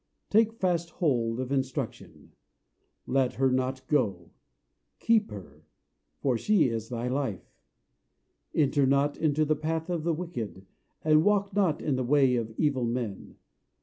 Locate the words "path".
9.55-9.91